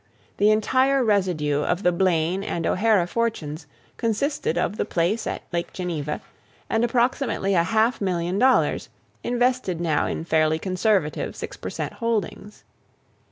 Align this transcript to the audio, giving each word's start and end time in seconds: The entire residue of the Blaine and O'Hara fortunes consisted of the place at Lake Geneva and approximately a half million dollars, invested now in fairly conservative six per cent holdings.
The 0.37 0.49
entire 0.49 1.03
residue 1.03 1.61
of 1.61 1.83
the 1.83 1.91
Blaine 1.91 2.43
and 2.43 2.65
O'Hara 2.65 3.05
fortunes 3.05 3.67
consisted 3.97 4.57
of 4.57 4.77
the 4.77 4.83
place 4.83 5.27
at 5.27 5.43
Lake 5.53 5.73
Geneva 5.73 6.21
and 6.71 6.83
approximately 6.83 7.53
a 7.53 7.61
half 7.61 8.01
million 8.01 8.39
dollars, 8.39 8.89
invested 9.23 9.79
now 9.79 10.07
in 10.07 10.25
fairly 10.25 10.57
conservative 10.57 11.35
six 11.35 11.55
per 11.55 11.69
cent 11.69 11.93
holdings. 11.93 12.63